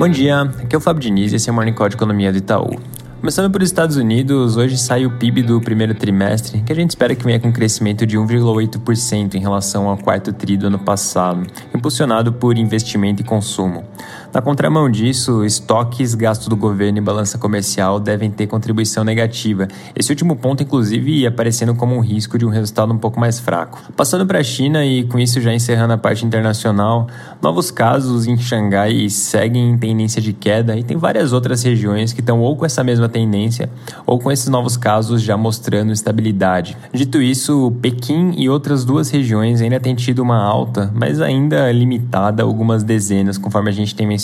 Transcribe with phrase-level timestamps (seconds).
[0.00, 2.32] Bom dia, aqui é o Fábio Diniz e esse é o Morning Call de Economia
[2.32, 2.80] do Itaú.
[3.20, 7.14] Começando pelos Estados Unidos, hoje sai o PIB do primeiro trimestre, que a gente espera
[7.14, 11.46] que venha com um crescimento de 1,8% em relação ao quarto tri do ano passado,
[11.74, 13.84] impulsionado por investimento e consumo.
[14.32, 19.66] Na contramão disso, estoques, gasto do governo e balança comercial devem ter contribuição negativa.
[19.92, 23.40] Esse último ponto, inclusive, ia aparecendo como um risco de um resultado um pouco mais
[23.40, 23.80] fraco.
[23.96, 27.08] Passando para a China e com isso já encerrando a parte internacional,
[27.42, 32.20] novos casos em Xangai seguem em tendência de queda e tem várias outras regiões que
[32.20, 33.68] estão ou com essa mesma tendência
[34.06, 36.76] ou com esses novos casos já mostrando estabilidade.
[36.92, 42.44] Dito isso, Pequim e outras duas regiões ainda têm tido uma alta, mas ainda limitada
[42.44, 44.19] algumas dezenas, conforme a gente tem mencionado.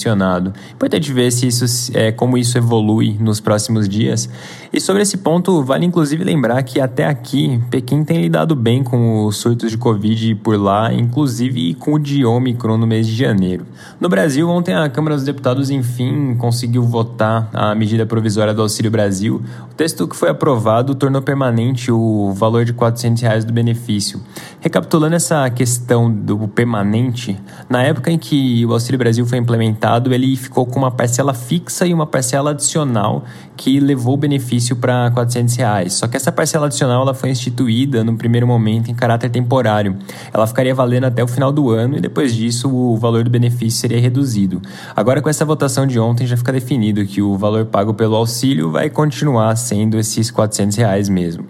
[0.73, 1.65] Importante ver se isso,
[1.95, 4.29] é, como isso evolui nos próximos dias.
[4.73, 9.25] E sobre esse ponto, vale inclusive lembrar que até aqui, Pequim tem lidado bem com
[9.25, 13.67] os surtos de Covid por lá, inclusive com o de Omicron no mês de janeiro.
[14.01, 18.91] No Brasil, ontem a Câmara dos Deputados, enfim, conseguiu votar a medida provisória do Auxílio
[18.91, 19.41] Brasil.
[19.71, 24.21] O texto que foi aprovado tornou permanente o valor de 400 reais do benefício.
[24.60, 27.38] Recapitulando essa questão do permanente,
[27.69, 31.87] na época em que o Auxílio Brasil foi implementado, ele ficou com uma parcela fixa
[31.87, 33.24] e uma parcela adicional
[33.56, 35.92] que levou o benefício para 400 reais.
[35.95, 39.96] Só que essa parcela adicional ela foi instituída no primeiro momento em caráter temporário.
[40.32, 43.80] Ela ficaria valendo até o final do ano e depois disso o valor do benefício
[43.80, 44.60] seria reduzido.
[44.95, 48.70] Agora com essa votação de ontem já fica definido que o valor pago pelo auxílio
[48.70, 51.46] vai continuar sendo esses 400 reais mesmo.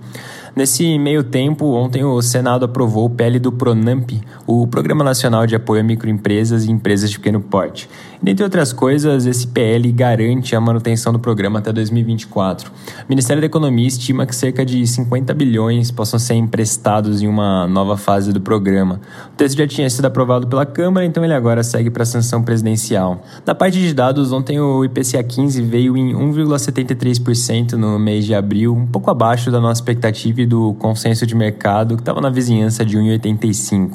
[0.57, 4.11] Nesse meio tempo, ontem o Senado aprovou o PL do Pronamp,
[4.47, 7.91] o Programa Nacional de Apoio a Microempresas e Empresas de Pequeno Porte.
[8.23, 12.71] Dentre outras coisas, esse PL garante a manutenção do programa até 2024.
[12.71, 12.75] O
[13.07, 17.99] Ministério da Economia estima que cerca de 50 bilhões possam ser emprestados em uma nova
[17.99, 19.03] fase do programa.
[19.35, 22.43] O texto já tinha sido aprovado pela Câmara, então ele agora segue para a sanção
[22.43, 23.23] presidencial.
[23.45, 28.75] Na parte de dados, ontem o IPCA 15 veio em 1,73% no mês de abril,
[28.75, 32.97] um pouco abaixo da nossa expectativa do consenso de mercado, que estava na vizinhança de
[32.97, 33.91] 1,85%.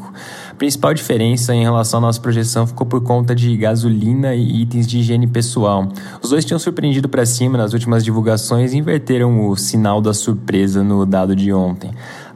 [0.51, 4.85] A principal diferença em relação à nossa projeção ficou por conta de gasolina e itens
[4.85, 5.87] de higiene pessoal.
[6.21, 10.83] Os dois tinham surpreendido para cima nas últimas divulgações e inverteram o sinal da surpresa
[10.83, 11.91] no dado de ontem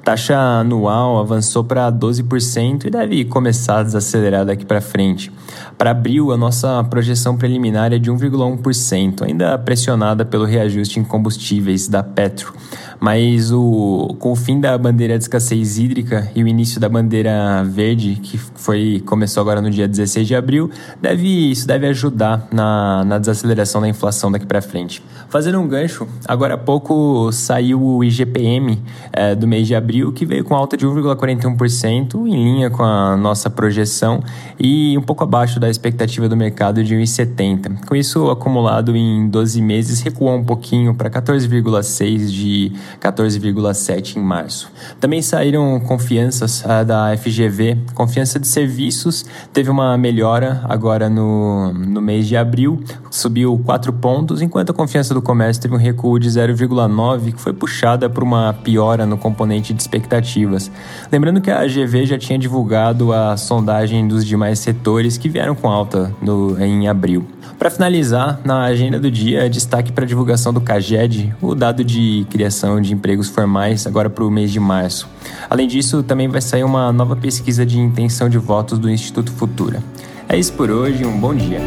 [0.05, 5.31] taxa anual avançou para 12% e deve começar a desacelerar daqui para frente.
[5.79, 11.87] Para abril, a nossa projeção preliminar é de 1,1%, ainda pressionada pelo reajuste em combustíveis
[11.87, 12.53] da Petro.
[13.00, 17.63] Mas o, com o fim da bandeira de escassez hídrica e o início da bandeira
[17.63, 20.69] verde, que foi, começou agora no dia 16 de abril,
[21.01, 25.01] deve, isso deve ajudar na, na desaceleração da inflação daqui para frente.
[25.29, 28.81] Fazendo um gancho, agora há pouco saiu o IGPM
[29.12, 33.17] é, do mês de abril, que veio com alta de 1,41%, em linha com a
[33.17, 34.23] nossa projeção
[34.59, 37.85] e um pouco abaixo da expectativa do mercado de 1,70%.
[37.85, 44.72] Com isso, acumulado em 12 meses, recuou um pouquinho para 14,6% de 14,7% em março.
[45.00, 52.01] Também saíram confianças uh, da FGV, confiança de serviços, teve uma melhora agora no, no
[52.01, 56.29] mês de abril, subiu 4 pontos, enquanto a confiança do comércio teve um recuo de
[56.29, 60.72] 0,9, que foi puxada por uma piora no componente de expectativas.
[61.12, 65.69] Lembrando que a AGV já tinha divulgado a sondagem dos demais setores que vieram com
[65.69, 67.25] alta no, em abril.
[67.57, 72.25] Para finalizar, na agenda do dia, destaque para a divulgação do CAGED, o dado de
[72.29, 75.08] criação de empregos formais, agora para o mês de março.
[75.50, 79.84] Além disso, também vai sair uma nova pesquisa de intenção de votos do Instituto Futura.
[80.28, 81.59] É isso por hoje, um bom dia.